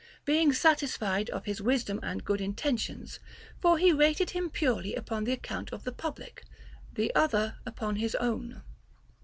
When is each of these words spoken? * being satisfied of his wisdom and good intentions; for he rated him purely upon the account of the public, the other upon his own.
* 0.15 0.25
being 0.25 0.51
satisfied 0.51 1.29
of 1.29 1.45
his 1.45 1.61
wisdom 1.61 1.99
and 2.01 2.25
good 2.25 2.41
intentions; 2.41 3.19
for 3.61 3.77
he 3.77 3.93
rated 3.93 4.31
him 4.31 4.49
purely 4.49 4.95
upon 4.95 5.25
the 5.25 5.31
account 5.31 5.71
of 5.71 5.83
the 5.83 5.91
public, 5.91 6.43
the 6.93 7.13
other 7.13 7.57
upon 7.67 7.97
his 7.97 8.15
own. 8.15 8.63